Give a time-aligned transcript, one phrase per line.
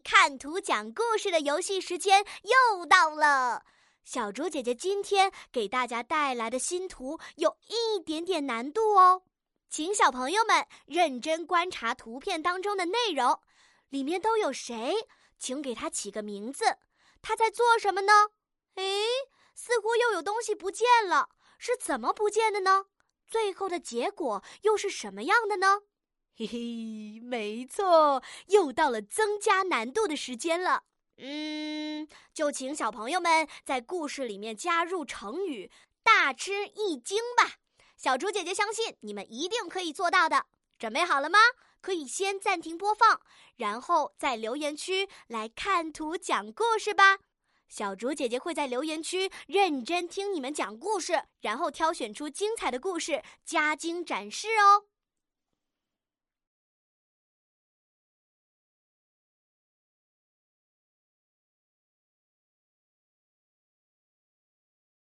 [0.00, 3.64] 看图讲故事的游戏时间又到了。
[4.04, 9.22] 小竹姐姐今天给大家带来的新图有一点点难度哦，
[9.68, 13.40] 请小朋友们认真观察图片当中的内容，
[13.88, 15.06] 里面都有谁？
[15.38, 16.64] 请给他起个名字。
[17.22, 18.30] 他在做什么呢？
[18.74, 18.82] 哎，
[19.54, 21.28] 似乎又有东西不见了，
[21.58, 22.86] 是怎么不见的呢？
[23.28, 25.82] 最后的结果又是什么样的呢？
[26.36, 30.84] 嘿嘿，没错，又到了增加难度的时间了。
[31.18, 35.70] 嗯，就请小朋友们在故事里面加入成语
[36.02, 37.56] “大吃一惊”吧。
[37.96, 40.46] 小猪姐姐相信你们一定可以做到的。
[40.78, 41.38] 准备好了吗？
[41.82, 43.20] 可以先暂停播放，
[43.56, 47.18] 然后在留言区来看图讲故事吧。
[47.68, 54.86] 小竹姐姐会在留言区认真听你们讲故事，然后挑选出精彩的故事，加精展示哦。